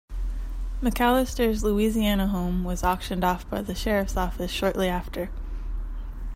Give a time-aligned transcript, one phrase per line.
[0.81, 5.29] McAllister's Louisiana home was auctioned off by the Sheriff's office shortly after.